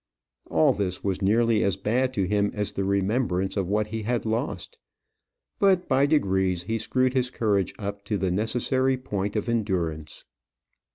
All 0.49 0.73
this 0.73 1.03
was 1.03 1.21
nearly 1.21 1.63
as 1.63 1.77
bad 1.77 2.11
to 2.15 2.25
him 2.27 2.49
as 2.55 2.71
the 2.71 2.83
remembrance 2.83 3.55
of 3.55 3.67
what 3.67 3.85
he 3.85 4.01
had 4.01 4.25
lost; 4.25 4.79
but 5.59 5.87
by 5.87 6.07
degrees 6.07 6.63
he 6.63 6.79
screwed 6.79 7.13
his 7.13 7.29
courage 7.29 7.71
up 7.77 8.03
to 8.05 8.17
the 8.17 8.31
necessary 8.31 8.97
point 8.97 9.35
of 9.35 9.47
endurance. 9.47 10.25